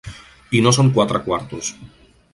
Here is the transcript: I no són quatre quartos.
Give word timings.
I 0.59 0.61
no 0.67 0.71
són 0.77 0.89
quatre 0.97 1.23
quartos. 1.29 1.71